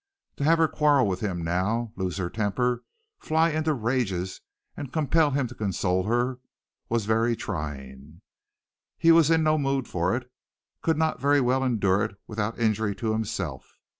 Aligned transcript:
To 0.37 0.43
have 0.43 0.57
her 0.57 0.67
quarrel 0.67 1.07
with 1.07 1.19
him 1.19 1.43
now, 1.43 1.93
lose 1.95 2.17
her 2.17 2.27
temper, 2.31 2.83
fly 3.19 3.51
into 3.51 3.71
rages 3.75 4.41
and 4.75 4.91
compel 4.91 5.29
him 5.29 5.45
to 5.45 5.53
console 5.53 6.05
her, 6.05 6.39
was 6.89 7.05
very 7.05 7.35
trying. 7.35 8.23
He 8.97 9.11
was 9.11 9.29
in 9.29 9.43
no 9.43 9.59
mood 9.59 9.87
for 9.87 10.15
it; 10.15 10.31
could 10.81 10.97
not 10.97 11.21
very 11.21 11.39
well 11.39 11.63
endure 11.63 12.03
it 12.03 12.15
without 12.25 12.57
injury 12.57 12.95
to 12.95 13.13
himself. 13.13 13.75